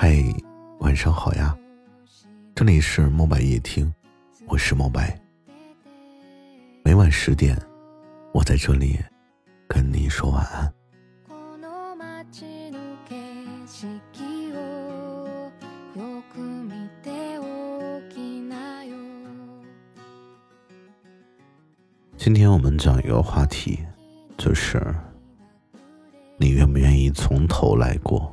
[0.00, 0.14] 嗨，
[0.78, 1.58] 晚上好呀！
[2.54, 3.92] 这里是墨白夜听，
[4.46, 5.20] 我是墨白。
[6.84, 7.60] 每晚十点，
[8.32, 8.96] 我在这里
[9.66, 10.72] 跟你说晚安。
[22.16, 23.80] 今天我们讲一个话题，
[24.36, 24.80] 就是
[26.36, 28.32] 你愿不愿意从头来过？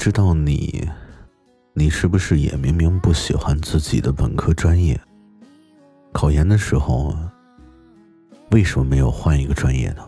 [0.00, 0.88] 知道你，
[1.74, 4.98] 你是不是也明明不喜欢自己的本科专业？
[6.10, 7.14] 考研的时候，
[8.50, 10.02] 为什么没有换一个专业呢？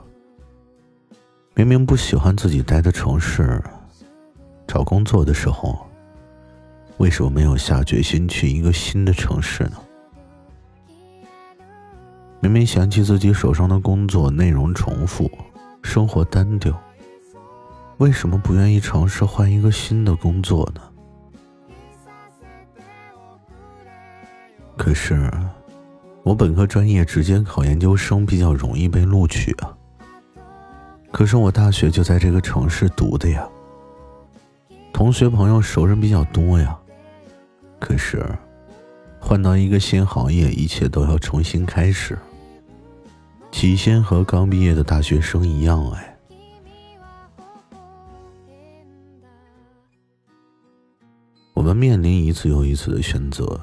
[1.54, 3.62] 明明不喜欢自己待的城市，
[4.66, 5.86] 找工作的时候，
[6.96, 9.76] 为什么没有下决心去一个新的城市呢？
[12.40, 15.30] 明明嫌弃自己手上的工作内容重复，
[15.82, 16.82] 生活单调，
[18.02, 20.80] 为什么不愿意尝试换一个新的工作呢？
[24.76, 25.30] 可是，
[26.24, 29.72] 我本科专业直接考研究生比较容易被录取啊。
[31.12, 33.48] 可是我大学就在这个城市读的呀，
[34.92, 36.76] 同学朋友熟人比较多呀。
[37.78, 38.26] 可是，
[39.20, 42.18] 换到一个新行业，一切都要重新开始。
[43.52, 46.11] 起先和刚毕业的大学生一样，哎，
[51.62, 53.60] 我们面临一次又一次的选择，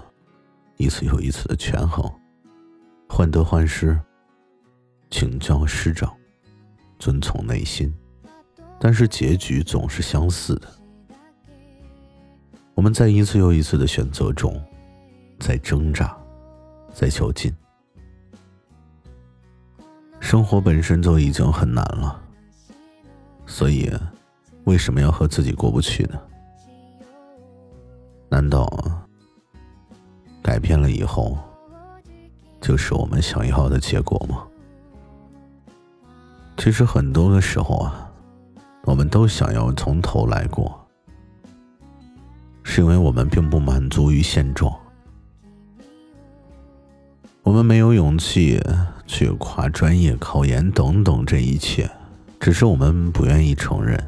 [0.77, 2.09] 一次又一次的权衡，
[3.09, 3.99] 患得患失，
[5.09, 6.09] 请教师长，
[6.97, 7.93] 遵从内心，
[8.79, 10.71] 但是结局总是相似的。
[12.73, 14.57] 我们在一次又一次的选择中，
[15.37, 16.17] 在挣扎，
[16.93, 17.53] 在较劲。
[20.21, 22.23] 生活本身就已经很难了，
[23.45, 23.91] 所以
[24.63, 26.17] 为什么要和自己过不去呢？
[28.29, 28.71] 难道
[30.41, 31.37] 改变了以后
[32.61, 34.43] 就是我们想要的结果吗？
[36.57, 38.11] 其实很多的时候啊，
[38.83, 40.79] 我们都想要从头来过，
[42.63, 44.73] 是因为我们并不满足于现状，
[47.43, 48.61] 我们没有勇气。
[49.11, 51.89] 去跨专业、考研等等，这一切，
[52.39, 53.99] 只是我们不愿意承认，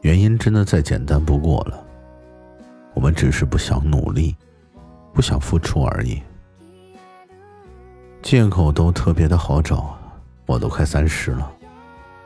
[0.00, 1.81] 原因真的再简单不过了。
[2.94, 4.36] 我们只是不想努力，
[5.12, 6.22] 不想付出而已。
[8.22, 9.98] 借口都特别的好找，
[10.46, 11.50] 我都快三十了，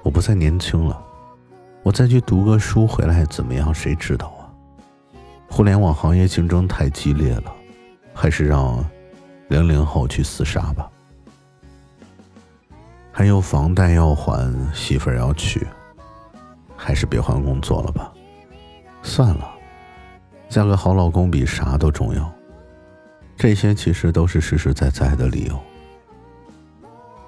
[0.03, 1.03] 我不再年轻了，
[1.83, 3.73] 我再去读个书回来怎么样？
[3.73, 4.45] 谁知道啊？
[5.49, 7.53] 互联网行业竞争太激烈了，
[8.13, 8.85] 还是让
[9.49, 10.91] 零零后去厮杀吧。
[13.11, 15.67] 还有房贷要还，媳妇儿要娶，
[16.77, 18.13] 还是别换工作了吧？
[19.03, 19.56] 算了，
[20.49, 22.33] 嫁个好老公比啥都重要。
[23.37, 25.61] 这些其实都是实实在在的理由。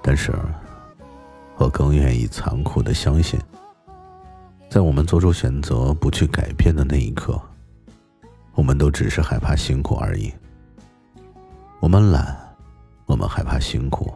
[0.01, 0.33] 但是，
[1.57, 3.39] 我更愿意残酷的相信，
[4.69, 7.39] 在我们做出选择不去改变的那一刻，
[8.55, 10.33] 我们都只是害怕辛苦而已。
[11.79, 12.35] 我们懒，
[13.05, 14.13] 我们害怕辛苦。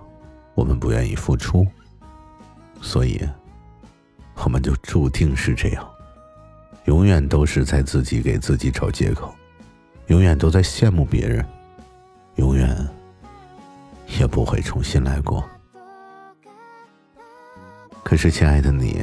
[0.55, 1.65] 我们不愿意付出，
[2.79, 3.19] 所以
[4.35, 5.83] 我们就注定是这样，
[6.85, 9.33] 永远都是在自己给自己找借口，
[10.07, 11.45] 永远都在羡慕别人，
[12.35, 12.89] 永远
[14.19, 15.43] 也不会重新来过。
[18.03, 19.01] 可是，亲爱的你，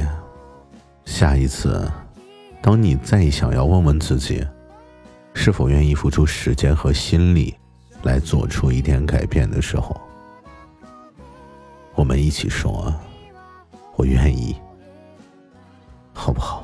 [1.05, 1.91] 下一次，
[2.61, 4.45] 当你再想要问问自己，
[5.33, 7.53] 是否愿意付出时间和心力
[8.03, 9.99] 来做出一点改变的时候，
[11.95, 12.93] 我们一起说，
[13.95, 14.55] 我愿意，
[16.13, 16.60] 好不好？